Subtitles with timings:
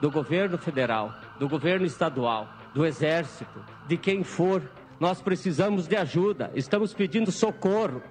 [0.00, 4.62] do governo federal, do governo estadual, do exército, de quem for.
[4.98, 8.02] Nós precisamos de ajuda, estamos pedindo socorro.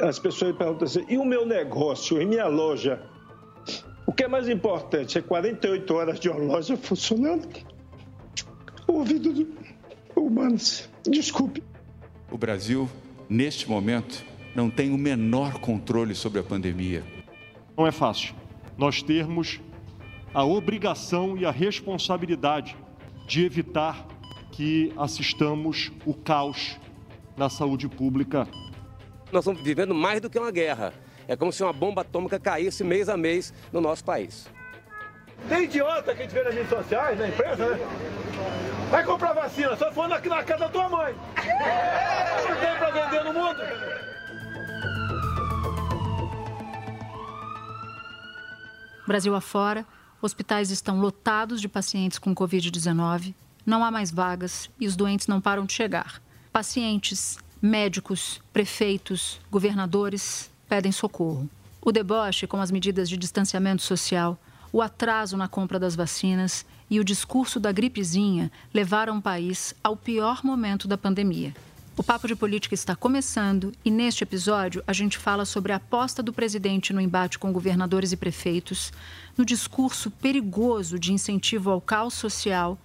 [0.00, 3.00] As pessoas perguntam assim: e o meu negócio, e minha loja?
[4.06, 5.16] O que é mais importante?
[5.16, 7.48] É 48 horas de uma loja funcionando?
[8.86, 9.46] O ouvido do
[10.16, 10.56] humano.
[11.06, 11.62] Desculpe.
[12.30, 12.88] O Brasil,
[13.28, 17.02] neste momento, não tem o menor controle sobre a pandemia.
[17.76, 18.34] Não é fácil
[18.76, 19.60] nós termos
[20.34, 22.76] a obrigação e a responsabilidade
[23.26, 24.06] de evitar
[24.50, 26.78] que assistamos o caos
[27.36, 28.48] na saúde pública.
[29.30, 30.92] Nós estamos vivendo mais do que uma guerra.
[31.28, 34.48] É como se uma bomba atômica caísse mês a mês no nosso país.
[35.48, 37.86] Tem idiota que a gente vê nas redes sociais, na empresa, né?
[38.90, 41.14] Vai comprar vacina, só for aqui na casa da tua mãe.
[42.48, 43.60] Não tem pra vender no mundo.
[49.06, 49.84] Brasil afora,
[50.22, 53.34] Hospitais estão lotados de pacientes com Covid-19,
[53.66, 56.22] não há mais vagas e os doentes não param de chegar.
[56.52, 61.50] Pacientes, médicos, prefeitos, governadores pedem socorro.
[61.80, 64.38] O deboche com as medidas de distanciamento social,
[64.72, 69.96] o atraso na compra das vacinas e o discurso da gripezinha levaram o país ao
[69.96, 71.52] pior momento da pandemia.
[71.94, 76.22] O Papo de Política está começando e neste episódio a gente fala sobre a aposta
[76.22, 78.90] do presidente no embate com governadores e prefeitos,
[79.36, 82.78] no discurso perigoso de incentivo ao caos social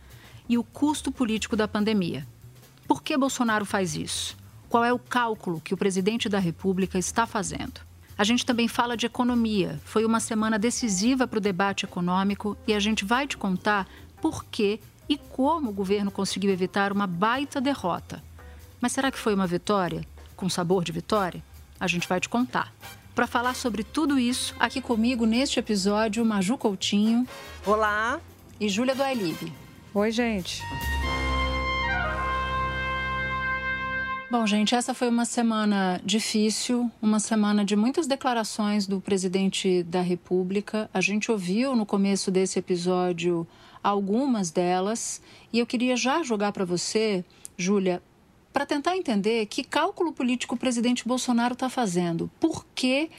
[0.49, 2.27] e o custo político da pandemia.
[2.86, 4.36] Por que Bolsonaro faz isso?
[4.67, 7.80] Qual é o cálculo que o presidente da República está fazendo?
[8.17, 9.80] A gente também fala de economia.
[9.86, 13.87] Foi uma semana decisiva para o debate econômico e a gente vai te contar
[14.21, 18.27] por que e como o governo conseguiu evitar uma baita derrota.
[18.80, 20.05] Mas será que foi uma vitória?
[20.36, 21.43] Com sabor de vitória?
[21.80, 22.71] A gente vai te contar.
[23.15, 27.27] Para falar sobre tudo isso, aqui comigo neste episódio, Maju Coutinho.
[27.66, 28.21] Olá.
[28.60, 29.52] E Júlia do Ailib.
[29.93, 30.61] Oi, gente.
[34.30, 40.02] Bom, gente, essa foi uma semana difícil, uma semana de muitas declarações do presidente da
[40.02, 40.89] República.
[40.93, 43.48] A gente ouviu no começo desse episódio
[43.82, 45.21] algumas delas
[45.52, 47.23] e eu queria já jogar para você,
[47.58, 48.04] Júlia,
[48.57, 52.27] para tentar entender que cálculo político o presidente Bolsonaro está fazendo.
[52.39, 53.11] Por que,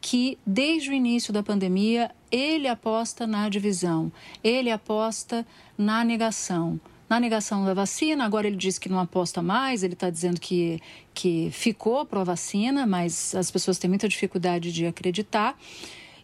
[0.00, 4.10] que, desde o início da pandemia, ele aposta na divisão,
[4.42, 5.46] ele aposta
[5.76, 6.80] na negação?
[7.10, 10.80] Na negação da vacina, agora ele diz que não aposta mais, ele está dizendo que,
[11.12, 15.58] que ficou a vacina, mas as pessoas têm muita dificuldade de acreditar.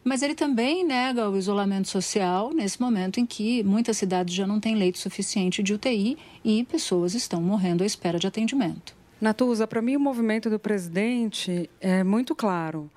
[0.04, 4.58] Mas ele também nega o isolamento social nesse momento em que muitas cidades já não
[4.58, 8.94] têm leito suficiente de UTI e pessoas estão morrendo à espera de atendimento.
[9.20, 12.90] Natuza, para mim o movimento do presidente é muito claro.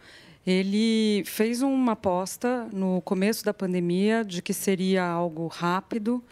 [0.46, 6.24] Ele fez uma aposta no começo da pandemia de que seria algo rápido,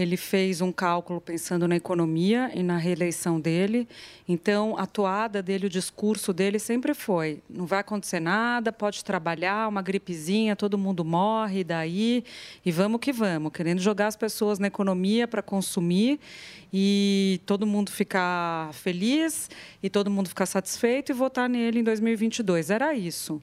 [0.00, 3.86] ele fez um cálculo pensando na economia e na reeleição dele.
[4.26, 9.68] Então, a toada dele, o discurso dele sempre foi: não vai acontecer nada, pode trabalhar,
[9.68, 12.24] uma gripezinha, todo mundo morre, daí,
[12.64, 16.18] e vamos que vamos, querendo jogar as pessoas na economia para consumir
[16.72, 19.50] e todo mundo ficar feliz
[19.82, 22.70] e todo mundo ficar satisfeito e votar nele em 2022.
[22.70, 23.42] Era isso.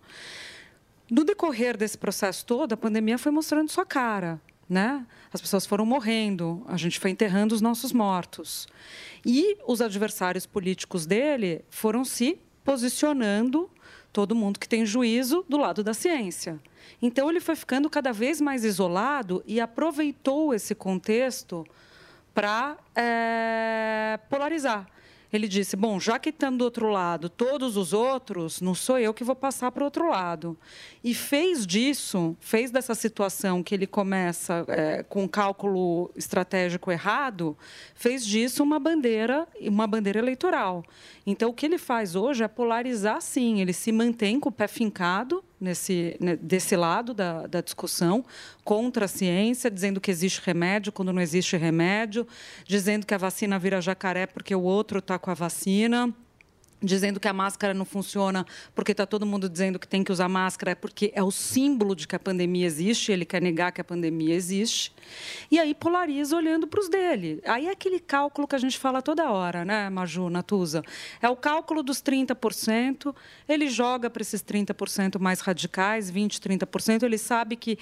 [1.10, 5.06] No decorrer desse processo todo, a pandemia foi mostrando sua cara né?
[5.32, 8.68] As pessoas foram morrendo, a gente foi enterrando os nossos mortos.
[9.26, 13.70] E os adversários políticos dele foram se posicionando,
[14.12, 16.60] todo mundo que tem juízo, do lado da ciência.
[17.02, 21.66] Então, ele foi ficando cada vez mais isolado e aproveitou esse contexto
[22.34, 24.88] para é, polarizar.
[25.32, 29.14] Ele disse: Bom, já que estão do outro lado todos os outros, não sou eu
[29.14, 30.58] que vou passar para o outro lado.
[31.04, 37.58] E fez disso, fez dessa situação que ele começa é, com um cálculo estratégico errado,
[37.96, 40.84] fez disso uma bandeira, uma bandeira eleitoral.
[41.26, 43.62] Então, o que ele faz hoje é polarizar, sim.
[43.62, 48.24] Ele se mantém com o pé fincado nesse, desse lado da, da discussão,
[48.64, 52.28] contra a ciência, dizendo que existe remédio quando não existe remédio,
[52.66, 56.14] dizendo que a vacina vira jacaré porque o outro está com a vacina.
[56.82, 58.46] Dizendo que a máscara não funciona
[58.76, 61.96] porque está todo mundo dizendo que tem que usar máscara, é porque é o símbolo
[61.96, 64.94] de que a pandemia existe, ele quer negar que a pandemia existe.
[65.50, 67.42] E aí polariza olhando para os dele.
[67.46, 70.84] Aí é aquele cálculo que a gente fala toda hora, né, Maju, Natuza?
[71.22, 73.16] É o cálculo dos 30%,
[73.48, 77.78] ele joga para esses 30% mais radicais, 20%, 30%, ele sabe que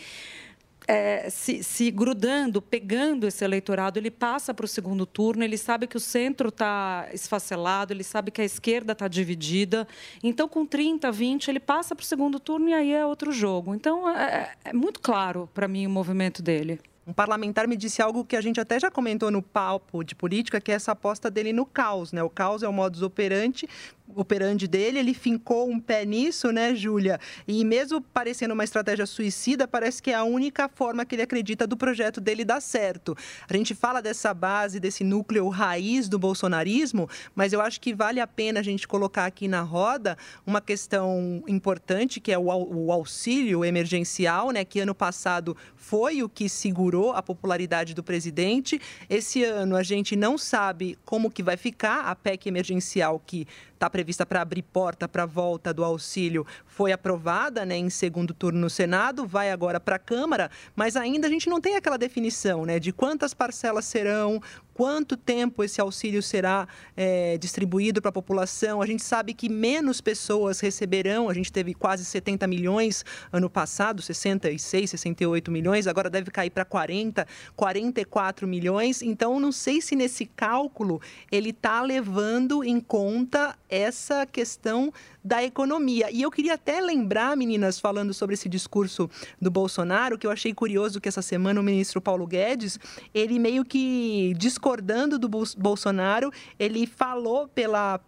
[0.87, 5.87] é, se, se, grudando, pegando esse eleitorado, ele passa para o segundo turno, ele sabe
[5.87, 9.87] que o centro está esfacelado, ele sabe que a esquerda está dividida.
[10.23, 13.73] Então, com 30, 20, ele passa para o segundo turno e aí é outro jogo.
[13.73, 16.79] Então, é, é muito claro para mim o movimento dele.
[17.07, 20.59] Um parlamentar me disse algo que a gente até já comentou no palco de política,
[20.59, 22.23] que é essa aposta dele no caos, né?
[22.23, 23.69] O caos é o modus operandi,
[24.13, 27.19] operandi dele, ele fincou um pé nisso, né, Júlia?
[27.47, 31.65] E mesmo parecendo uma estratégia suicida, parece que é a única forma que ele acredita
[31.65, 33.15] do projeto dele dar certo.
[33.49, 38.19] A gente fala dessa base, desse núcleo raiz do bolsonarismo, mas eu acho que vale
[38.19, 43.65] a pena a gente colocar aqui na roda uma questão importante, que é o auxílio
[43.65, 48.79] emergencial, né, que ano passado foi o que segurou a popularidade do presidente.
[49.09, 53.47] Esse ano a gente não sabe como que vai ficar a PEC emergencial que
[53.85, 56.45] está prevista para abrir porta para a volta do auxílio.
[56.65, 61.27] Foi aprovada né, em segundo turno no Senado, vai agora para a Câmara, mas ainda
[61.27, 64.41] a gente não tem aquela definição né, de quantas parcelas serão,
[64.75, 66.67] quanto tempo esse auxílio será
[66.97, 68.81] é, distribuído para a população.
[68.81, 74.01] A gente sabe que menos pessoas receberão, a gente teve quase 70 milhões ano passado,
[74.01, 77.25] 66, 68 milhões, agora deve cair para 40,
[77.55, 79.01] 44 milhões.
[79.01, 81.01] Então, não sei se nesse cálculo
[81.31, 84.91] ele está levando em conta essa questão
[85.25, 86.11] da economia.
[86.11, 89.09] E eu queria até lembrar, meninas, falando sobre esse discurso
[89.41, 92.79] do Bolsonaro, que eu achei curioso que essa semana o ministro Paulo Guedes,
[93.11, 97.99] ele meio que discordando do Bolsonaro, ele falou pela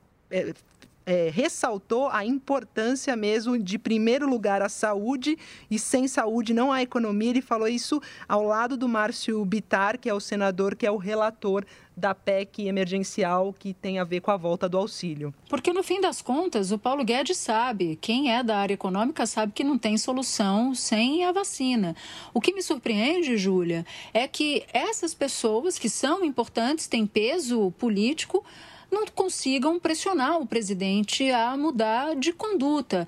[1.08, 5.38] é, ressaltou a importância mesmo de, primeiro lugar, a saúde,
[5.72, 7.30] e sem saúde não há economia.
[7.30, 10.98] Ele falou isso ao lado do Márcio Bitar, que é o senador, que é o
[10.98, 11.66] relator
[11.96, 15.34] da PEC emergencial que tem a ver com a volta do auxílio.
[15.50, 19.54] Porque, no fim das contas, o Paulo Guedes sabe, quem é da área econômica sabe
[19.54, 21.96] que não tem solução sem a vacina.
[22.34, 28.46] O que me surpreende, Júlia, é que essas pessoas que são importantes, têm peso político,
[28.92, 33.08] não consigam pressionar o presidente a mudar de conduta.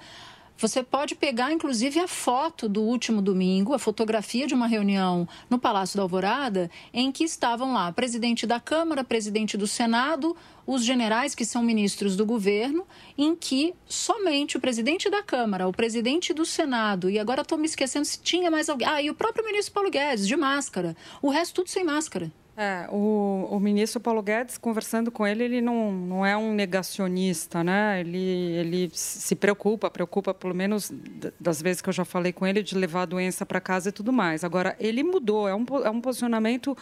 [0.62, 5.58] Você pode pegar, inclusive, a foto do último domingo, a fotografia de uma reunião no
[5.58, 10.36] Palácio da Alvorada, em que estavam lá presidente da Câmara, presidente do Senado,
[10.68, 12.86] os generais que são ministros do governo,
[13.18, 17.66] em que somente o presidente da Câmara, o presidente do Senado, e agora estou me
[17.66, 18.86] esquecendo se tinha mais alguém.
[18.86, 20.94] Ah, e o próprio ministro Paulo Guedes, de máscara.
[21.22, 22.30] O resto tudo sem máscara.
[22.62, 27.64] É, o, o, ministro Paulo Guedes, conversando com ele, ele não, não é um negacionista,
[27.64, 28.02] né?
[28.02, 30.92] Ele, ele se preocupa, preocupa, pelo menos
[31.40, 33.92] das vezes que eu já falei com ele, de levar a doença para casa e
[33.94, 34.44] tudo mais.
[34.44, 36.76] Agora, ele mudou, é um, é um posicionamento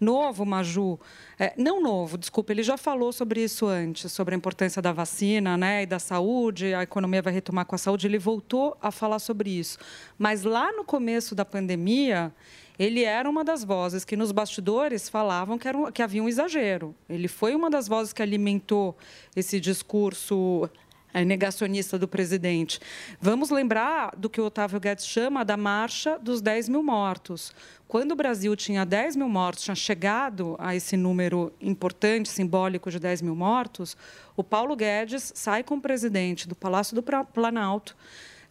[0.00, 0.96] novo, Maju.
[1.36, 5.56] É, não novo, desculpa, ele já falou sobre isso antes, sobre a importância da vacina
[5.56, 8.06] né, e da saúde, a economia vai retomar com a saúde.
[8.06, 9.76] Ele voltou a falar sobre isso.
[10.16, 12.32] Mas lá no começo da pandemia,
[12.78, 16.94] ele era uma das vozes que nos bastidores falavam que, era que havia um exagero.
[17.08, 18.96] Ele foi uma das vozes que alimentou
[19.34, 20.68] esse discurso
[21.16, 22.78] é, negacionista do presidente.
[23.18, 27.54] Vamos lembrar do que o Otávio Guedes chama da marcha dos 10 mil mortos.
[27.88, 32.98] Quando o Brasil tinha 10 mil mortos, tinha chegado a esse número importante, simbólico de
[32.98, 33.96] 10 mil mortos,
[34.36, 37.96] o Paulo Guedes sai com o presidente do Palácio do Planalto,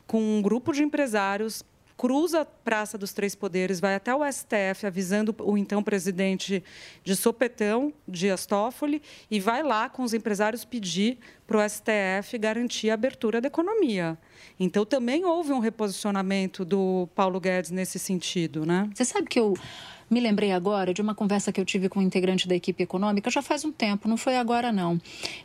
[0.08, 1.64] com um grupo de empresários
[1.98, 6.64] cruza a Praça dos Três Poderes, vai até o STF, avisando o então presidente
[7.04, 12.90] de sopetão, Dias Toffoli, e vai lá com os empresários pedir para o STF garantir
[12.90, 14.18] a abertura da economia.
[14.60, 18.66] Então, também houve um reposicionamento do Paulo Guedes nesse sentido.
[18.66, 18.90] Né?
[18.94, 19.54] Você sabe que eu
[20.10, 23.30] me lembrei agora de uma conversa que eu tive com um integrante da equipe econômica
[23.30, 25.00] já faz um tempo, não foi agora não.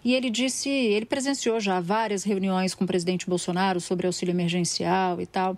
[0.04, 5.20] E ele disse, ele presenciou já várias reuniões com o presidente Bolsonaro sobre auxílio emergencial
[5.20, 5.56] e tal.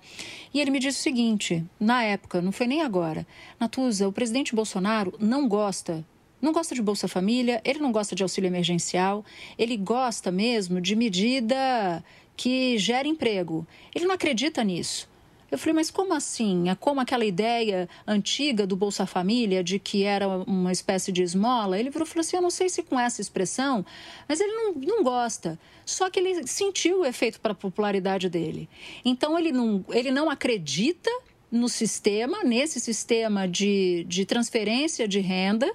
[0.54, 3.26] E ele me disse o seguinte, na época, não foi nem agora,
[3.58, 6.04] Natuza, o presidente Bolsonaro não gosta
[6.42, 9.24] não gosta de Bolsa Família, ele não gosta de auxílio emergencial,
[9.56, 12.04] ele gosta mesmo de medida
[12.36, 13.64] que gera emprego.
[13.94, 15.08] Ele não acredita nisso.
[15.52, 16.70] Eu falei, mas como assim?
[16.70, 21.78] É como aquela ideia antiga do Bolsa Família de que era uma espécie de esmola?
[21.78, 23.84] Ele virou e falou assim: eu não sei se com essa expressão,
[24.26, 25.58] mas ele não, não gosta.
[25.84, 28.66] Só que ele sentiu o efeito para a popularidade dele.
[29.04, 31.10] Então ele não, ele não acredita
[31.50, 35.70] no sistema, nesse sistema de, de transferência de renda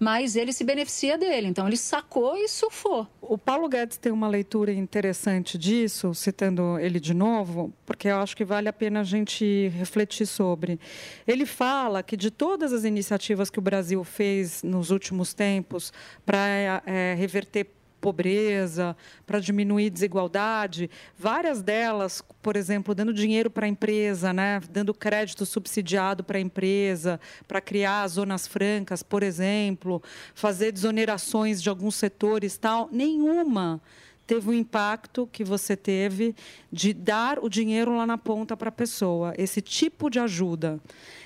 [0.00, 1.48] mas ele se beneficia dele.
[1.48, 3.06] Então ele sacou e surfou.
[3.20, 8.34] O Paulo Guedes tem uma leitura interessante disso, citando ele de novo, porque eu acho
[8.34, 10.80] que vale a pena a gente refletir sobre.
[11.26, 15.92] Ele fala que de todas as iniciativas que o Brasil fez nos últimos tempos
[16.24, 17.66] para é, reverter
[18.00, 24.60] pobreza, para diminuir desigualdade, várias delas, por exemplo, dando dinheiro para a empresa, né?
[24.70, 30.02] dando crédito subsidiado para a empresa, para criar zonas francas, por exemplo,
[30.34, 33.80] fazer desonerações de alguns setores, tal, nenhuma
[34.30, 36.36] teve o impacto que você teve
[36.70, 40.78] de dar o dinheiro lá na ponta para a pessoa, esse tipo de ajuda.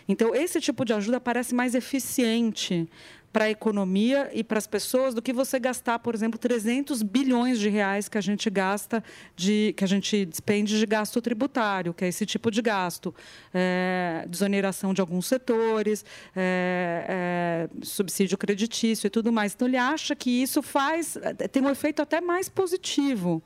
[0.08, 2.88] Então, esse tipo de ajuda parece mais eficiente
[3.34, 7.58] para a economia e para as pessoas do que você gastar, por exemplo, 300 bilhões
[7.58, 9.02] de reais que a gente gasta,
[9.34, 13.12] de, que a gente despende de gasto tributário, que é esse tipo de gasto.
[13.52, 16.04] É, desoneração de alguns setores,
[16.36, 19.52] é, é, subsídio creditício e tudo mais.
[19.52, 21.18] Então, ele acha que isso faz,
[21.50, 23.42] tem um efeito até mais positivo.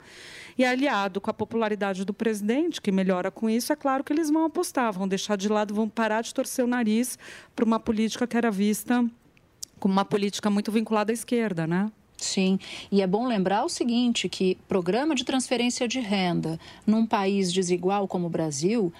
[0.59, 4.29] E aliado com a popularidade do presidente, que melhora com isso, é claro que eles
[4.29, 7.17] vão apostar, vão deixar de lado, vão parar de torcer o nariz
[7.57, 9.09] para uma política que era vista
[9.79, 11.91] como uma política muito vinculada à esquerda, né?
[12.17, 12.59] Sim,
[12.91, 18.09] e é bom lembrar o seguinte, que programa de transferência de renda num país desigual
[18.09, 18.93] como o Brasil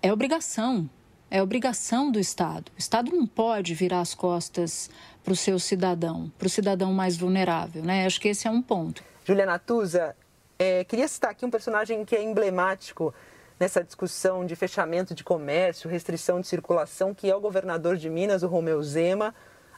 [0.00, 0.88] é obrigação,
[1.30, 2.70] é obrigação do Estado.
[2.76, 4.88] O Estado não pode virar as costas
[5.24, 8.06] para o seu cidadão, para o cidadão mais vulnerável, né?
[8.06, 9.02] Acho que esse é um ponto.
[9.24, 10.14] Juliana Tusa,
[10.56, 13.12] é, queria citar aqui um personagem que é emblemático
[13.58, 18.42] nessa discussão de fechamento de comércio, restrição de circulação, que é o governador de Minas,
[18.42, 19.34] o Romeu Zema,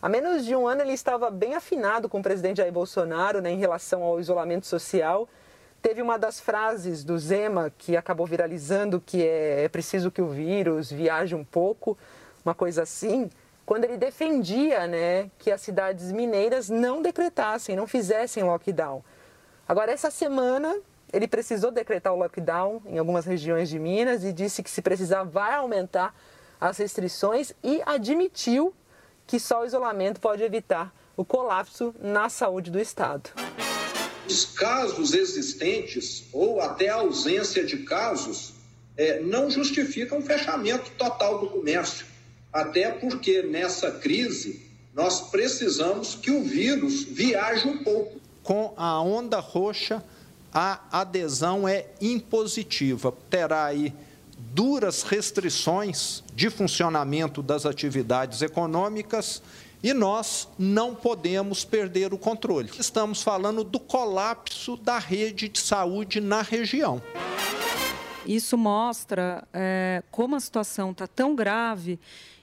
[0.06, 3.50] Há menos de um ano ele estava bem afinado com o presidente Jair Bolsonaro né,
[3.50, 5.28] em relação ao isolamento social.
[5.82, 10.28] Teve uma das frases do Zema que acabou viralizando, que é, é preciso que o
[10.28, 11.98] vírus viaje um pouco,
[12.44, 13.28] uma coisa assim,
[13.64, 19.02] quando ele defendia né, que as cidades mineiras não decretassem, não fizessem lockdown.
[19.68, 20.72] Agora, essa semana,
[21.12, 25.24] ele precisou decretar o lockdown em algumas regiões de Minas e disse que, se precisar,
[25.24, 26.14] vai aumentar
[26.60, 28.72] as restrições e admitiu
[29.26, 33.30] que só o isolamento pode evitar o colapso na saúde do Estado.
[34.28, 38.54] Os casos existentes ou até a ausência de casos
[38.96, 42.06] é, não justificam o fechamento total do comércio,
[42.52, 48.18] até porque nessa crise nós precisamos que o vírus viaje um pouco.
[48.42, 50.02] Com a onda roxa,
[50.52, 53.12] a adesão é impositiva.
[53.28, 53.92] Terá aí
[54.36, 59.42] duras restrições de funcionamento das atividades econômicas
[59.82, 62.70] e nós não podemos perder o controle.
[62.78, 67.00] Estamos falando do colapso da rede de saúde na região.
[68.26, 72.00] Isso mostra é, como a situação está tão grave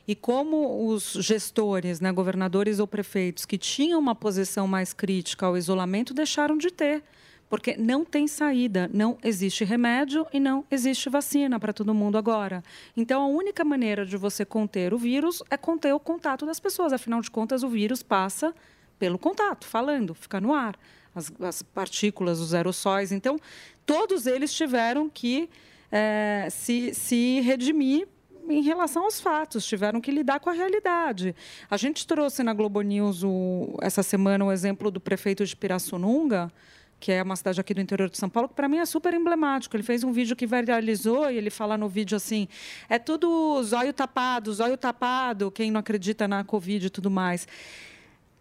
[0.08, 5.58] e como os gestores, né, governadores ou prefeitos que tinham uma posição mais crítica ao
[5.58, 7.04] isolamento deixaram de ter
[7.54, 12.64] porque não tem saída, não existe remédio e não existe vacina para todo mundo agora.
[12.98, 16.92] Então, a única maneira de você conter o vírus é conter o contato das pessoas.
[16.92, 18.56] Afinal de contas, o vírus passa
[18.98, 20.76] pelo contato, falando, fica no ar,
[21.14, 23.12] as, as partículas, os aerossóis.
[23.12, 23.38] Então,
[23.86, 25.48] todos eles tiveram que
[25.92, 28.08] é, se, se redimir
[28.50, 31.36] em relação aos fatos, tiveram que lidar com a realidade.
[31.70, 36.52] A gente trouxe na Globo News o, essa semana o exemplo do prefeito de Pirassununga,
[37.04, 39.14] que é uma cidade aqui do interior de São Paulo, que para mim é super
[39.14, 39.76] emblemático.
[39.76, 42.48] Ele fez um vídeo que viralizou e ele fala no vídeo assim:
[42.88, 47.46] é tudo zóio tapado, zóio tapado, quem não acredita na Covid e tudo mais.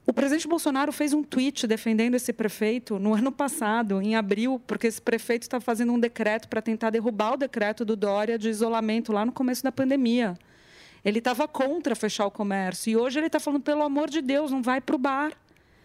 [0.07, 4.87] O presidente Bolsonaro fez um tweet defendendo esse prefeito no ano passado, em abril, porque
[4.87, 9.13] esse prefeito está fazendo um decreto para tentar derrubar o decreto do Dória de isolamento
[9.13, 10.39] lá no começo da pandemia.
[11.05, 14.53] Ele estava contra fechar o comércio e hoje ele está falando pelo amor de Deus,
[14.53, 15.33] não vai para o bar.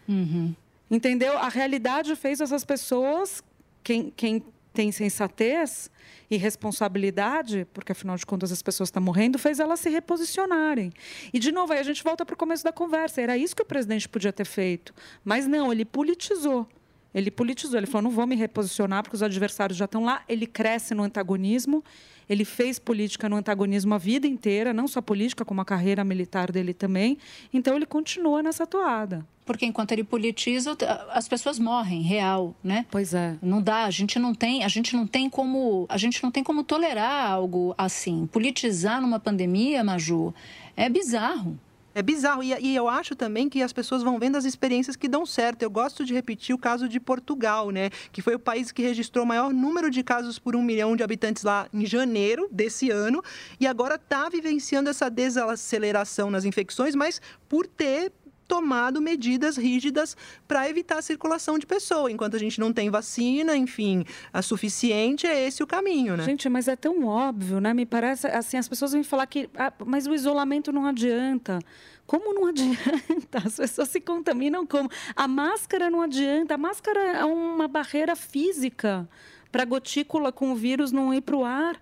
[0.08, 0.54] Uhum.
[0.90, 1.38] Entendeu?
[1.38, 3.44] A realidade fez essas pessoas,
[3.84, 5.90] quem, quem tem sensatez
[6.30, 10.92] e responsabilidade, porque afinal de contas as pessoas estão morrendo, fez elas se reposicionarem.
[11.34, 13.22] E de novo, aí a gente volta para o começo da conversa.
[13.22, 14.94] Era isso que o presidente podia ter feito.
[15.26, 16.68] Mas não, ele politizou.
[17.14, 17.80] Ele politizou.
[17.80, 20.24] Ele falou: não vou me reposicionar porque os adversários já estão lá.
[20.30, 21.84] Ele cresce no antagonismo.
[22.30, 26.52] Ele fez política no antagonismo a vida inteira, não só política, como a carreira militar
[26.52, 27.18] dele também.
[27.54, 29.26] Então ele continua nessa toada.
[29.46, 30.76] Porque enquanto ele politiza,
[31.12, 32.86] as pessoas morrem, real, né?
[32.92, 33.38] Pois é.
[33.42, 36.44] Não dá, a gente não tem, a gente não tem como, a gente não tem
[36.44, 38.28] como tolerar algo assim.
[38.28, 40.34] Politizar numa pandemia, Maju,
[40.76, 41.58] é bizarro.
[41.98, 42.44] É bizarro.
[42.44, 45.64] E, e, eu acho também que as pessoas vão vendo as experiências que dão certo.
[45.64, 47.90] Eu gosto de repetir o caso de Portugal, né?
[48.12, 51.02] Que foi o país que registrou o maior número de casos por um milhão de
[51.02, 53.24] habitantes lá em janeiro desse ano.
[53.60, 58.12] E agora está vivenciando essa desaceleração nas infecções, mas por ter
[58.48, 60.16] tomado medidas rígidas
[60.48, 62.12] para evitar a circulação de pessoa.
[62.12, 66.24] Enquanto a gente não tem vacina, enfim, a suficiente, é esse o caminho, né?
[66.24, 67.74] Gente, mas é tão óbvio, né?
[67.74, 71.60] Me parece, assim, as pessoas vêm falar que, ah, mas o isolamento não adianta.
[72.06, 73.40] Como não adianta?
[73.46, 74.90] As pessoas se contaminam como?
[75.16, 76.56] A máscara não adianta.
[76.56, 79.08] A máscara é uma barreira física
[79.52, 81.80] para a gotícula com o vírus não ir para o ar.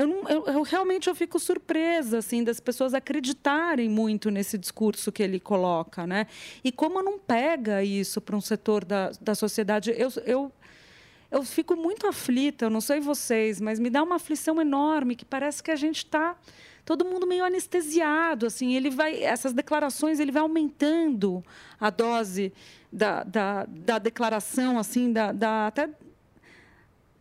[0.00, 5.12] Eu, não, eu, eu, realmente eu fico surpresa assim das pessoas acreditarem muito nesse discurso
[5.12, 6.26] que ele coloca, né?
[6.64, 10.50] E como não pega isso para um setor da, da sociedade, eu, eu
[11.30, 12.64] eu fico muito aflita.
[12.64, 15.98] Eu não sei vocês, mas me dá uma aflição enorme que parece que a gente
[15.98, 16.34] está
[16.82, 21.44] todo mundo meio anestesiado, assim, ele vai, essas declarações, ele vai aumentando
[21.78, 22.52] a dose
[22.90, 25.90] da, da, da declaração, assim, da, da até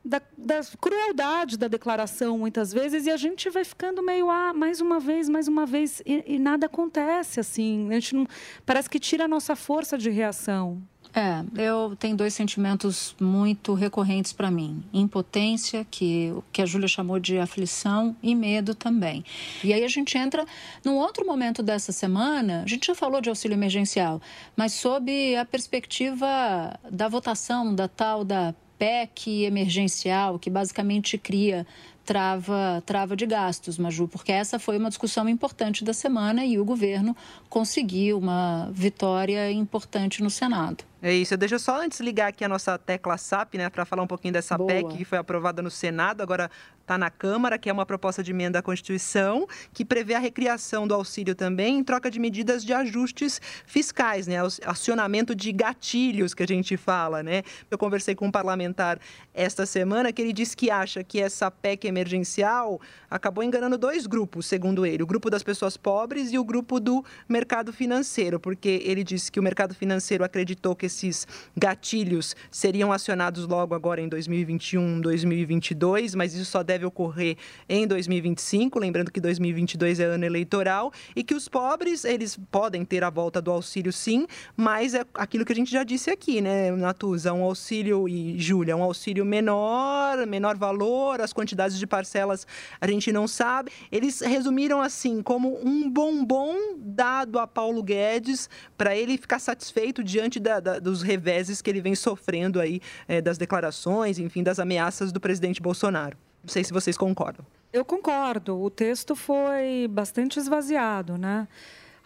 [0.09, 4.81] da, da, crueldade da declaração, muitas vezes, e a gente vai ficando meio, ah, mais
[4.81, 8.27] uma vez, mais uma vez, e, e nada acontece, assim, a gente não,
[8.65, 10.81] parece que tira a nossa força de reação.
[11.13, 17.19] É, eu tenho dois sentimentos muito recorrentes para mim: impotência, que que a Júlia chamou
[17.19, 19.25] de aflição, e medo também.
[19.63, 20.45] E aí a gente entra
[20.85, 22.61] num outro momento dessa semana.
[22.63, 24.21] A gente já falou de auxílio emergencial,
[24.55, 31.67] mas sob a perspectiva da votação da tal da PEC emergencial, que basicamente cria
[32.09, 36.65] trava, trava de gastos, Maju, porque essa foi uma discussão importante da semana e o
[36.65, 37.15] governo
[37.47, 40.83] conseguiu uma vitória importante no Senado.
[41.03, 41.37] É isso.
[41.37, 44.33] Deixa eu só antes ligar aqui a nossa tecla SAP, né, para falar um pouquinho
[44.33, 44.67] dessa Boa.
[44.67, 46.49] PEC que foi aprovada no Senado, agora
[46.89, 50.87] está na Câmara, que é uma proposta de emenda à Constituição, que prevê a recriação
[50.87, 56.41] do auxílio também em troca de medidas de ajustes fiscais, né, acionamento de gatilhos que
[56.41, 57.43] a gente fala, né.
[57.69, 58.99] Eu conversei com um parlamentar
[59.35, 64.47] esta semana que ele disse que acha que essa PEC emergencial acabou enganando dois grupos,
[64.47, 69.03] segundo ele, o grupo das pessoas pobres e o grupo do mercado financeiro, porque ele
[69.03, 75.01] disse que o mercado financeiro acreditou que esses gatilhos seriam acionados logo agora em 2021,
[75.01, 81.23] 2022, mas isso só deve ocorrer em 2025, lembrando que 2022 é ano eleitoral e
[81.23, 85.51] que os pobres, eles podem ter a volta do auxílio sim, mas é aquilo que
[85.51, 90.57] a gente já disse aqui, né, Natuza, um auxílio e Júlia, um auxílio menor, menor
[90.57, 92.45] valor, as quantidades de parcelas
[92.79, 93.71] a gente não sabe.
[93.91, 100.39] Eles resumiram assim como um bombom dado a Paulo Guedes para ele ficar satisfeito diante
[100.39, 105.11] da, da dos reveses que ele vem sofrendo aí é, das declarações, enfim, das ameaças
[105.11, 106.17] do presidente Bolsonaro.
[106.43, 107.45] Não sei se vocês concordam.
[107.71, 108.59] Eu concordo.
[108.59, 111.47] O texto foi bastante esvaziado, né?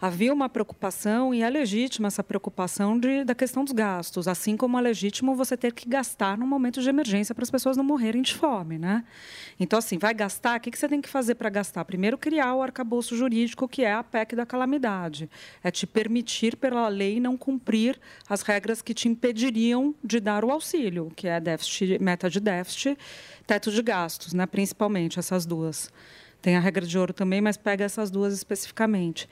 [0.04, 4.78] Havia uma preocupação, e é legítima essa preocupação de, da questão dos gastos, assim como
[4.78, 8.20] é legítimo você ter que gastar no momento de emergência para as pessoas não morrerem
[8.20, 8.76] de fome.
[8.76, 9.02] Né?
[9.58, 11.86] Então, assim, vai gastar, o que, que você tem que fazer para gastar?
[11.86, 15.30] Primeiro, criar o arcabouço jurídico, que é a PEC da calamidade.
[15.62, 20.50] É te permitir, pela lei, não cumprir as regras que te impediriam de dar o
[20.50, 22.98] auxílio, que é déficit, meta de déficit,
[23.46, 24.44] teto de gastos, né?
[24.44, 25.90] principalmente essas duas.
[26.42, 29.26] Tem a regra de ouro também, mas pega essas duas especificamente.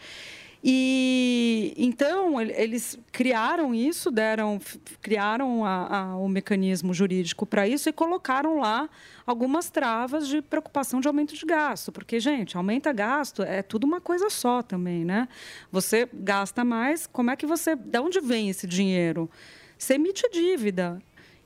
[0.64, 4.60] E então eles criaram isso, deram,
[5.00, 8.88] criaram a, a, o mecanismo jurídico para isso e colocaram lá
[9.26, 14.00] algumas travas de preocupação de aumento de gasto, porque gente, aumenta gasto é tudo uma
[14.00, 15.26] coisa só também, né?
[15.72, 19.28] Você gasta mais, como é que você, de onde vem esse dinheiro?
[19.76, 21.02] Você emite dívida.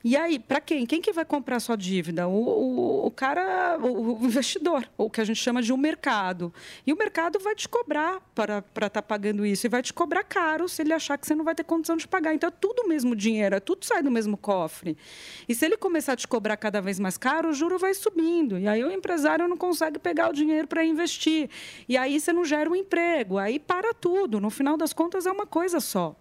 [0.08, 0.86] E aí, para quem?
[0.86, 2.28] Quem que vai comprar sua dívida?
[2.28, 6.54] O, o, o, cara, o investidor, o que a gente chama de um mercado.
[6.86, 9.66] E o mercado vai te cobrar para estar tá pagando isso.
[9.66, 12.06] E vai te cobrar caro se ele achar que você não vai ter condição de
[12.06, 12.32] pagar.
[12.32, 14.96] Então, é tudo o mesmo dinheiro, é tudo sai do mesmo cofre.
[15.48, 18.60] E se ele começar a te cobrar cada vez mais caro, o juro vai subindo.
[18.60, 21.50] E aí o empresário não consegue pegar o dinheiro para investir.
[21.88, 23.38] E aí você não gera um emprego.
[23.38, 24.40] Aí para tudo.
[24.40, 26.14] No final das contas, é uma coisa só.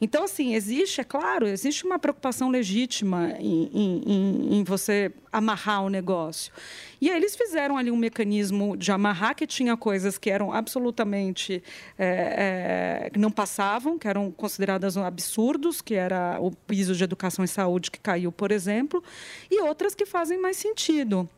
[0.00, 5.88] Então, assim, existe, é claro, existe uma preocupação legítima em, em, em, você amarrar o
[5.88, 6.52] negócio.
[7.00, 11.62] E aí eles fizeram ali um mecanismo de amarrar que tinha coisas que eram absolutamente
[11.98, 17.48] é, é, não passavam, que eram consideradas absurdos, que era o piso de educação e
[17.48, 19.02] saúde que caiu, por exemplo,
[19.50, 21.28] e outras que fazem mais sentido.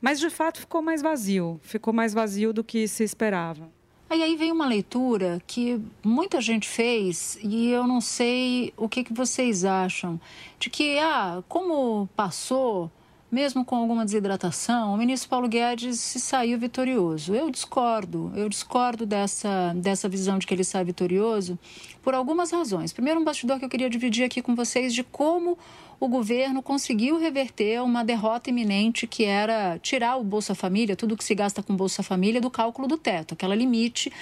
[0.00, 3.75] Mas de fato ficou mais vazio, ficou mais vazio do que se esperava.
[4.08, 9.02] Aí, aí vem uma leitura que muita gente fez e eu não sei o que,
[9.02, 10.20] que vocês acham.
[10.60, 12.88] De que, ah, como passou,
[13.30, 17.34] mesmo com alguma desidratação, o ministro Paulo Guedes se saiu vitorioso.
[17.34, 21.58] Eu discordo, eu discordo dessa, dessa visão de que ele sai vitorioso
[22.00, 22.92] por algumas razões.
[22.92, 25.58] Primeiro, um bastidor que eu queria dividir aqui com vocês de como
[25.98, 31.24] o governo conseguiu reverter uma derrota iminente que era tirar o Bolsa Família, tudo que
[31.24, 34.12] se gasta com Bolsa Família, do cálculo do teto, aquela limite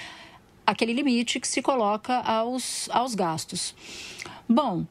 [0.65, 3.75] aquele limite que se coloca aos, aos gastos.
[4.49, 4.85] Bom,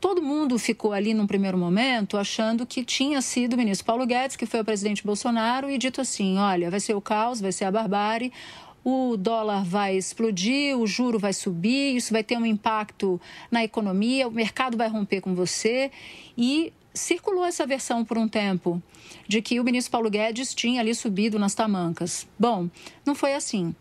[0.00, 4.36] todo mundo ficou ali num primeiro momento achando que tinha sido o ministro Paulo Guedes,
[4.36, 7.64] que foi o presidente Bolsonaro, e dito assim: olha, vai ser o caos, vai ser
[7.64, 8.32] a barbárie,
[8.88, 13.20] o dólar vai explodir, o juro vai subir, isso vai ter um impacto
[13.50, 15.90] na economia, o mercado vai romper com você.
[16.38, 18.80] E circulou essa versão por um tempo
[19.26, 22.28] de que o ministro Paulo Guedes tinha ali subido nas tamancas.
[22.38, 22.70] Bom,
[23.04, 23.74] não foi assim.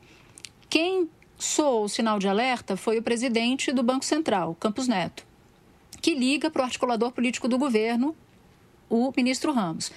[0.68, 5.24] Quem soou o sinal de alerta foi o presidente do Banco Central, Campos Neto,
[6.02, 8.16] que liga para o articulador político do governo,
[8.90, 9.92] o ministro Ramos.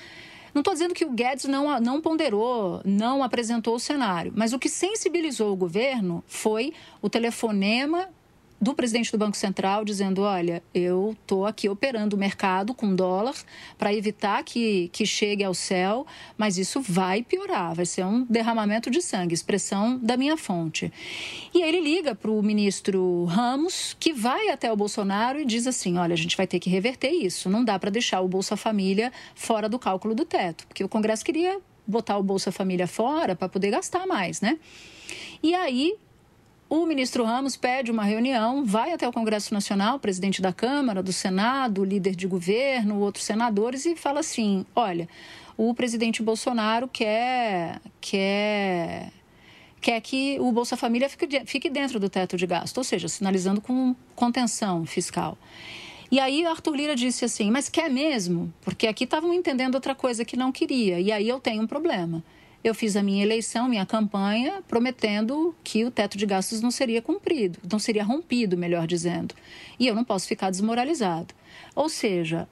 [0.55, 4.59] Não estou dizendo que o Guedes não, não ponderou, não apresentou o cenário, mas o
[4.59, 8.09] que sensibilizou o governo foi o telefonema
[8.61, 13.35] do presidente do Banco Central dizendo: olha, eu estou aqui operando o mercado com dólar
[13.77, 18.91] para evitar que, que chegue ao céu, mas isso vai piorar, vai ser um derramamento
[18.91, 20.93] de sangue, expressão da minha fonte.
[21.55, 25.67] E aí ele liga para o ministro Ramos, que vai até o Bolsonaro e diz
[25.67, 28.57] assim: olha, a gente vai ter que reverter isso, não dá para deixar o Bolsa
[28.57, 33.35] Família fora do cálculo do teto, porque o Congresso queria botar o Bolsa Família fora
[33.35, 34.59] para poder gastar mais, né?
[35.43, 35.97] E aí
[36.69, 41.13] o ministro Ramos pede uma reunião, vai até o Congresso Nacional, presidente da Câmara, do
[41.13, 45.09] Senado, líder de governo, outros senadores, e fala assim: olha,
[45.57, 49.11] o presidente Bolsonaro quer, quer,
[49.81, 53.63] quer que o Bolsa Família fique, fique dentro do teto de gasto, ou seja, sinalizando
[53.63, 55.39] com contenção fiscal.
[56.11, 58.53] E aí Arthur Lira disse assim: mas quer mesmo?
[58.61, 62.23] Porque aqui estavam entendendo outra coisa que não queria, e aí eu tenho um problema
[62.63, 67.01] eu fiz a minha eleição, minha campanha, prometendo que o teto de gastos não seria
[67.01, 69.35] cumprido, não seria rompido, melhor dizendo.
[69.79, 71.35] E eu não posso ficar desmoralizado.
[71.75, 72.49] Ou seja,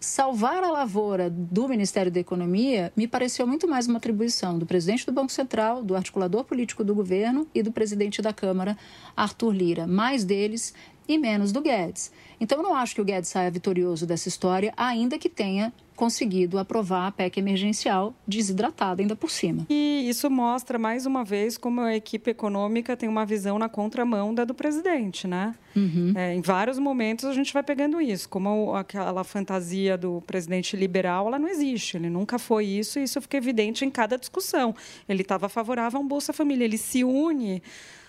[0.00, 5.04] salvar a lavoura do Ministério da Economia me pareceu muito mais uma atribuição do presidente
[5.04, 8.78] do Banco Central, do articulador político do governo e do presidente da Câmara,
[9.16, 9.86] Arthur Lira.
[9.86, 10.72] Mais deles
[11.08, 12.12] e menos do Guedes.
[12.40, 16.60] Então, eu não acho que o Guedes saia vitorioso dessa história, ainda que tenha conseguido
[16.60, 19.66] aprovar a PEC emergencial desidratada ainda por cima.
[19.68, 24.32] E isso mostra mais uma vez como a equipe econômica tem uma visão na contramão
[24.32, 25.56] da do presidente, né?
[25.74, 26.12] Uhum.
[26.14, 31.26] É, em vários momentos a gente vai pegando isso, como aquela fantasia do presidente liberal,
[31.26, 34.72] ela não existe, ele nunca foi isso e isso fica evidente em cada discussão.
[35.08, 37.60] Ele estava favorável a um Bolsa Família, ele se une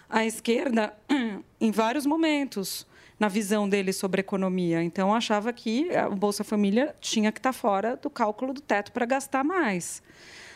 [0.08, 0.94] à esquerda
[1.60, 2.86] em vários momentos
[3.20, 4.82] na visão dele sobre economia.
[4.82, 9.06] Então, achava que o Bolsa Família tinha que estar fora do cálculo do teto para
[9.06, 10.02] gastar mais.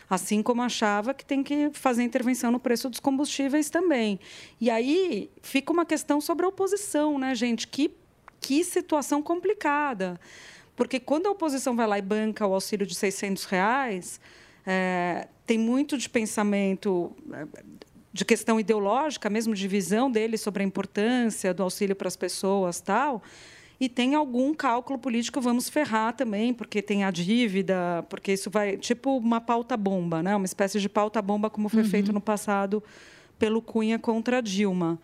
[0.10, 4.20] Assim como achava que tem que fazer intervenção no preço dos combustíveis também.
[4.62, 7.68] E aí fica uma questão sobre a oposição, né, gente?
[7.68, 7.92] Que,
[8.40, 10.20] que situação complicada.
[10.76, 14.20] Porque quando a oposição vai lá e banca o auxílio de 600 reais,
[14.66, 17.16] é, tem muito de pensamento
[18.14, 22.80] de questão ideológica, mesmo de visão dele sobre a importância do auxílio para as pessoas,
[22.80, 23.24] tal.
[23.80, 28.78] E tem algum cálculo político, vamos ferrar também, porque tem a dívida, porque isso vai.
[28.78, 30.36] Tipo uma pauta bomba, né?
[30.36, 31.90] uma espécie de pauta bomba, como foi uhum.
[31.90, 32.84] feito no passado
[33.40, 35.00] pelo Cunha contra Dilma.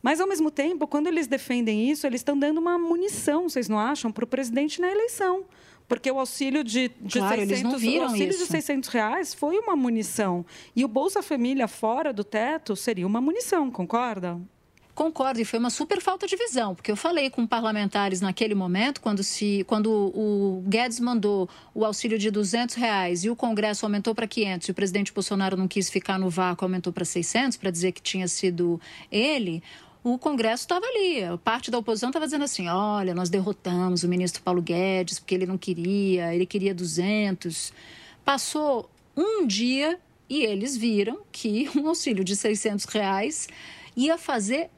[0.00, 3.78] Mas, ao mesmo tempo, quando eles defendem isso, eles estão dando uma munição, vocês não
[3.78, 5.44] acham, para o presidente na eleição.
[5.88, 8.44] Porque o auxílio de, de claro, 600, eles não viram o auxílio isso.
[8.44, 10.44] de 600 reais foi uma munição.
[10.76, 14.38] E o Bolsa Família fora do teto seria uma munição, concorda?
[14.98, 19.00] Concordo, e foi uma super falta de visão, porque eu falei com parlamentares naquele momento,
[19.00, 24.12] quando, se, quando o Guedes mandou o auxílio de 200 reais e o Congresso aumentou
[24.12, 27.70] para 500 e o presidente Bolsonaro não quis ficar no vácuo, aumentou para 600 para
[27.70, 29.62] dizer que tinha sido ele
[30.02, 31.22] o Congresso estava ali.
[31.42, 35.46] Parte da oposição estava dizendo assim: olha, nós derrotamos o ministro Paulo Guedes porque ele
[35.46, 37.72] não queria, ele queria 200.
[38.24, 43.48] Passou um dia e eles viram que um auxílio de 600 reais
[43.96, 44.70] ia fazer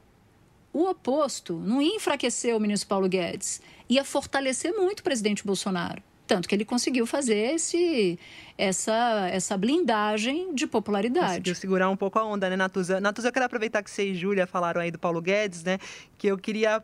[0.73, 6.01] o oposto, não ia enfraquecer o ministro Paulo Guedes, ia fortalecer muito o presidente Bolsonaro.
[6.31, 8.17] Tanto que ele conseguiu fazer esse,
[8.57, 11.27] essa, essa blindagem de popularidade.
[11.27, 13.01] Conseguiu segurar um pouco a onda, né, Natuza?
[13.01, 15.77] Natuza, eu quero aproveitar que você e Júlia falaram aí do Paulo Guedes, né?
[16.17, 16.81] Que eu queria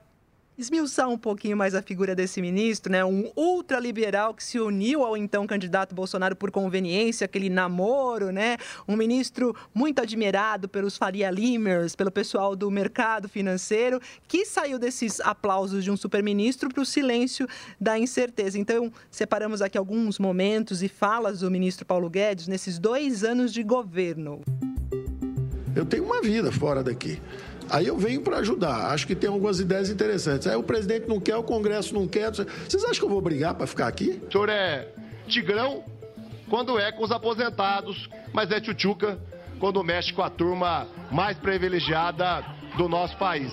[0.58, 3.06] esmiuçar um pouquinho mais a figura desse ministro, né?
[3.06, 8.58] Um ultraliberal que se uniu ao então candidato Bolsonaro por conveniência, aquele namoro, né?
[8.88, 15.20] Um ministro muito admirado pelos Faria Limers, pelo pessoal do mercado financeiro, que saiu desses
[15.20, 17.48] aplausos de um superministro para o silêncio
[17.80, 18.58] da incerteza.
[18.58, 23.62] Então, separamos aqui alguns momentos e falas do ministro Paulo Guedes nesses dois anos de
[23.62, 24.42] governo.
[25.76, 27.22] Eu tenho uma vida fora daqui.
[27.70, 28.92] Aí eu venho para ajudar.
[28.92, 30.48] Acho que tem algumas ideias interessantes.
[30.48, 32.32] Aí o presidente não quer, o Congresso não quer.
[32.32, 34.22] Vocês acham que eu vou brigar para ficar aqui?
[34.28, 34.88] O senhor é
[35.28, 35.84] tigrão
[36.50, 39.20] quando é com os aposentados, mas é tchutchuca
[39.60, 42.46] quando mexe com a turma mais privilegiada
[42.78, 43.52] do nosso país.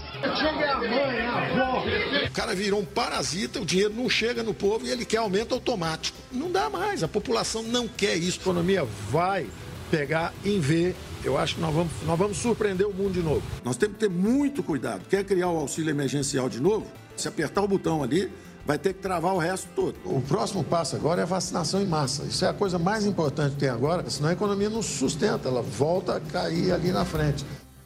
[2.28, 5.54] O cara virou um parasita, o dinheiro não chega no povo e ele quer aumento
[5.54, 6.16] automático.
[6.30, 8.38] Não dá mais, a população não quer isso.
[8.40, 9.46] A economia vai
[9.90, 10.94] pegar em ver.
[11.24, 13.42] Eu acho que nós vamos, nós vamos surpreender o mundo de novo.
[13.64, 15.02] Nós temos que ter muito cuidado.
[15.08, 16.86] Quer criar o auxílio emergencial de novo?
[17.16, 18.30] Se apertar o botão ali,
[18.66, 19.96] vai ter que travar o resto todo.
[20.04, 22.24] O próximo passo agora é a vacinação em massa.
[22.24, 25.48] Isso é a coisa mais importante que tem agora, senão a economia não se sustenta,
[25.48, 27.44] ela volta a cair ali na frente.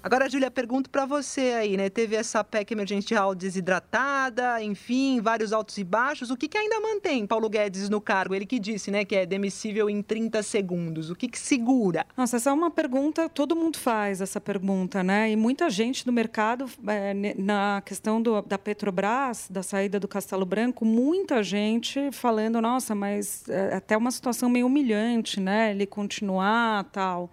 [0.08, 1.90] Agora, Júlia, pergunto para você aí, né?
[1.90, 6.30] Teve essa PEC emergencial desidratada, enfim, vários altos e baixos.
[6.30, 8.34] O que, que ainda mantém Paulo Guedes no cargo?
[8.34, 11.10] Ele que disse, né, que é demissível em 30 segundos.
[11.10, 12.06] O que, que segura?
[12.16, 15.30] Nossa, essa é uma pergunta, todo mundo faz essa pergunta, né?
[15.30, 20.46] E muita gente no mercado, é, na questão do, da Petrobras, da saída do Castelo
[20.46, 25.72] Branco, muita gente falando, nossa, mas é até uma situação meio humilhante, né?
[25.72, 27.30] Ele continuar tal.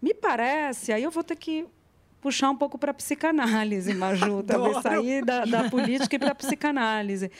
[0.00, 1.66] Me parece, aí eu vou ter que
[2.20, 6.34] puxar um pouco para a psicanálise, Maju, talvez sair da, da política e para a
[6.34, 7.30] psicanálise.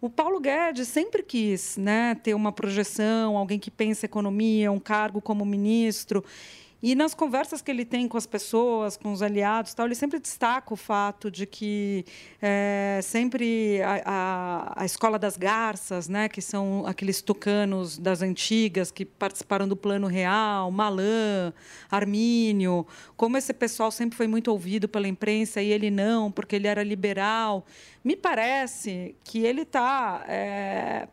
[0.00, 5.20] O Paulo Guedes sempre quis né, ter uma projeção, alguém que pensa economia, um cargo
[5.20, 6.24] como ministro.
[6.80, 10.20] E nas conversas que ele tem com as pessoas, com os aliados, tal, ele sempre
[10.20, 12.04] destaca o fato de que
[12.40, 18.92] é, sempre a, a, a, escola das garças, né, que são aqueles tucanos das antigas
[18.92, 21.52] que participaram do Plano Real, Malan,
[21.90, 22.86] Armínio,
[23.16, 26.84] como esse pessoal sempre foi muito ouvido pela imprensa e ele não, porque ele era
[26.84, 27.66] liberal.
[28.04, 31.08] Me parece que ele está é,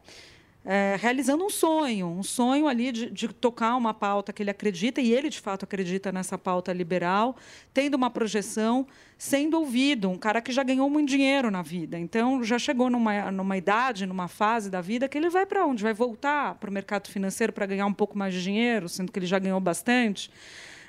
[0.65, 4.99] é, realizando um sonho, um sonho ali de, de, tocar uma pauta que ele acredita,
[4.99, 7.35] e ele de fato acredita nessa pauta liberal,
[7.71, 11.99] tendo uma projeção, sendo ouvido, um cara que já ganhou muito dinheiro na vida.
[11.99, 15.83] Então, já chegou numa, numa idade, numa fase da vida que ele vai para onde?
[15.83, 19.19] Vai voltar para o mercado financeiro para ganhar um pouco mais de dinheiro, sendo que
[19.19, 20.31] ele já ganhou bastante.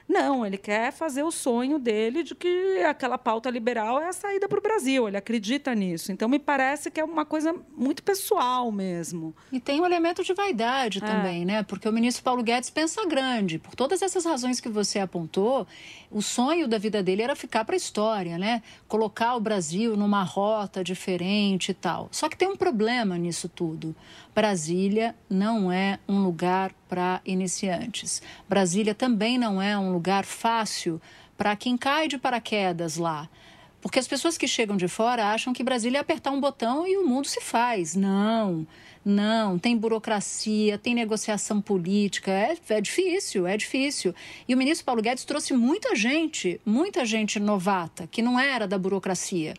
[0.09, 4.49] Não, ele quer fazer o sonho dele de que aquela pauta liberal é a saída
[4.49, 5.09] para o Brasil.
[5.09, 6.13] Ele acredita nisso.
[6.13, 9.35] Então, me parece que é uma coisa muito pessoal mesmo.
[9.51, 11.07] E tem um elemento de vaidade é.
[11.07, 11.63] também, né?
[11.65, 13.59] Porque o ministro Paulo Guedes pensa grande.
[13.59, 15.67] Por todas essas razões que você apontou,
[16.11, 18.63] o sonho da vida dele era ficar para a história, né?
[18.87, 22.09] Colocar o Brasil numa rota diferente e tal.
[22.13, 23.95] Só que tem um problema nisso tudo.
[24.35, 28.23] Brasília não é um lugar para iniciantes.
[28.49, 31.01] Brasília também não é um lugar fácil
[31.37, 33.29] para quem cai de paraquedas lá.
[33.81, 36.97] Porque as pessoas que chegam de fora acham que Brasília é apertar um botão e
[36.97, 37.95] o mundo se faz.
[37.95, 38.67] Não,
[39.05, 39.59] não.
[39.59, 42.33] Tem burocracia, tem negociação política.
[42.33, 44.15] É, é difícil, é difícil.
[44.49, 48.79] E o ministro Paulo Guedes trouxe muita gente, muita gente novata, que não era da
[48.79, 49.55] burocracia.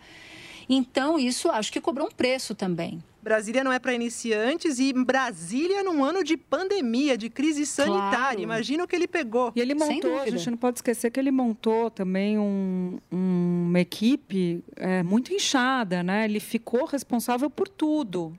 [0.70, 3.02] Então, isso acho que cobrou um preço também.
[3.28, 8.10] Brasília não é para iniciantes e Brasília num ano de pandemia, de crise sanitária.
[8.18, 8.42] Claro.
[8.42, 9.52] Imagina o que ele pegou.
[9.54, 13.82] E ele montou, a gente não pode esquecer que ele montou também um, um, uma
[13.82, 16.24] equipe é, muito inchada, né?
[16.24, 18.34] Ele ficou responsável por tudo.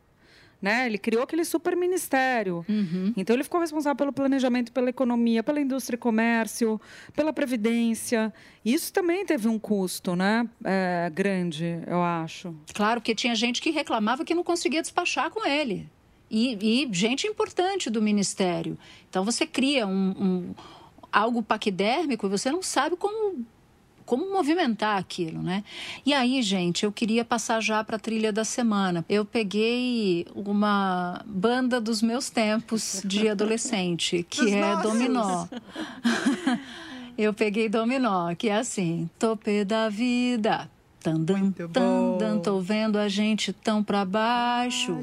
[0.60, 0.86] Né?
[0.86, 2.64] Ele criou aquele super ministério.
[2.68, 3.12] Uhum.
[3.16, 6.80] Então ele ficou responsável pelo planejamento, pela economia, pela indústria e comércio,
[7.14, 8.32] pela previdência.
[8.64, 10.48] Isso também teve um custo, né?
[10.64, 12.54] É, grande, eu acho.
[12.74, 15.88] Claro, porque tinha gente que reclamava que não conseguia despachar com ele.
[16.30, 18.76] E, e gente importante do ministério.
[19.08, 20.54] Então você cria um, um
[21.12, 23.44] algo paquidérmico e você não sabe como
[24.08, 25.62] como movimentar aquilo, né?
[26.04, 29.04] E aí, gente, eu queria passar já para a trilha da semana.
[29.06, 34.92] Eu peguei uma banda dos meus tempos de adolescente, que dos é nossos.
[34.92, 35.46] Dominó.
[37.18, 43.52] eu peguei Dominó, que é assim: Topê da vida Tandam, tandam, tô vendo a gente
[43.52, 44.98] tão pra baixo.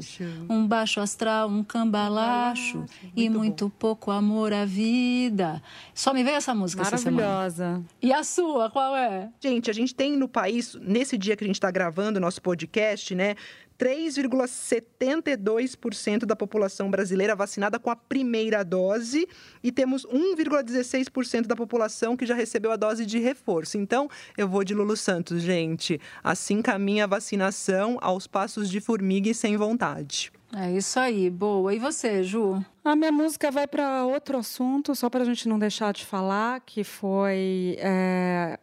[0.48, 2.78] Um baixo astral, um cambalacho.
[2.78, 3.74] Muito e muito bom.
[3.78, 5.62] pouco amor à vida.
[5.94, 7.26] Só me veio essa música essa semana.
[7.26, 7.82] Maravilhosa.
[8.02, 9.30] E a sua, qual é?
[9.40, 12.42] Gente, a gente tem no país, nesse dia que a gente está gravando o nosso
[12.42, 13.34] podcast, né?
[13.78, 19.28] 3,72% da população brasileira vacinada com a primeira dose
[19.62, 23.76] e temos 1,16% da população que já recebeu a dose de reforço.
[23.78, 26.00] Então, eu vou de Lulu Santos, gente.
[26.22, 30.32] Assim caminha a vacinação aos passos de formiga e sem vontade.
[30.54, 31.74] É isso aí, boa.
[31.74, 32.64] E você, Ju?
[32.84, 36.60] A minha música vai para outro assunto, só para a gente não deixar de falar,
[36.60, 38.58] que foi é,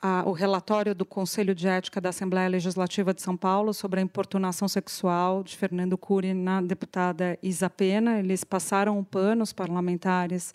[0.00, 4.02] a, o relatório do Conselho de Ética da Assembleia Legislativa de São Paulo sobre a
[4.02, 8.18] importunação sexual de Fernando Cury na deputada Isa Pena.
[8.18, 10.54] Eles passaram o pano, os parlamentares,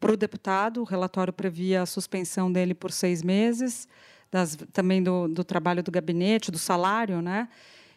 [0.00, 0.80] para o deputado.
[0.80, 3.86] O relatório previa a suspensão dele por seis meses,
[4.30, 7.48] das, também do, do, trabalho do gabinete, do salário, né?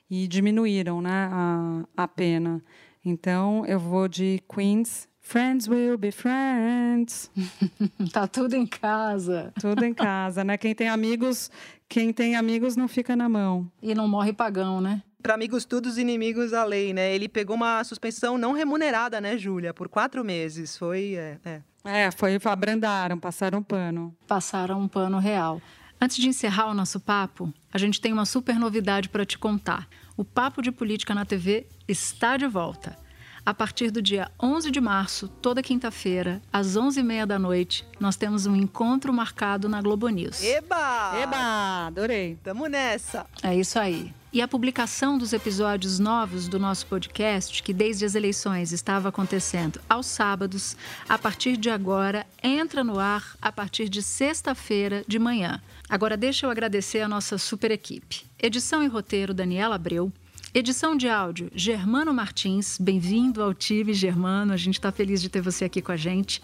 [0.09, 2.63] E diminuíram né, a, a pena.
[3.03, 7.31] Então, eu vou de Queens Friends will be friends.
[8.13, 9.51] tá tudo em casa.
[9.59, 10.55] Tudo em casa, né?
[10.55, 11.49] Quem tem amigos,
[11.89, 13.69] quem tem amigos não fica na mão.
[13.81, 15.01] E não morre pagão, né?
[15.23, 17.13] Para amigos todos, inimigos a lei, né?
[17.15, 19.73] Ele pegou uma suspensão não remunerada, né, Júlia?
[19.73, 20.77] Por quatro meses.
[20.77, 21.15] Foi.
[21.15, 21.61] É, é.
[21.83, 22.39] é, foi.
[22.45, 24.15] Abrandaram, passaram um pano.
[24.27, 25.59] Passaram um pano real.
[25.99, 29.87] Antes de encerrar o nosso papo, a gente tem uma super novidade para te contar.
[30.15, 33.04] O Papo de Política na TV está de volta.
[33.45, 38.47] A partir do dia 11 de março, toda quinta-feira, às 11h30 da noite, nós temos
[38.47, 40.41] um encontro marcado na Globo News.
[40.41, 41.11] Eba!
[41.21, 41.85] Eba!
[41.85, 42.39] Adorei.
[42.43, 43.27] Tamo nessa.
[43.43, 44.11] É isso aí.
[44.33, 49.79] E a publicação dos episódios novos do nosso podcast, que desde as eleições estava acontecendo
[49.87, 50.75] aos sábados,
[51.07, 55.61] a partir de agora entra no ar a partir de sexta-feira de manhã.
[55.87, 58.25] Agora deixa eu agradecer a nossa super equipe.
[58.39, 60.11] Edição e roteiro Daniela Abreu.
[60.57, 62.77] Edição de áudio, Germano Martins.
[62.79, 64.53] Bem-vindo ao time, Germano.
[64.53, 66.41] A gente está feliz de ter você aqui com a gente.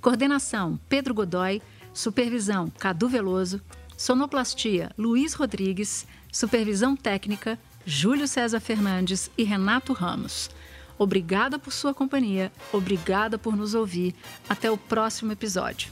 [0.00, 1.62] Coordenação, Pedro Godoy.
[1.94, 3.62] Supervisão, Cadu Veloso.
[3.96, 6.08] Sonoplastia, Luiz Rodrigues.
[6.32, 10.50] Supervisão técnica, Júlio César Fernandes e Renato Ramos.
[10.98, 14.12] Obrigada por sua companhia, obrigada por nos ouvir.
[14.48, 15.88] Até o próximo episódio.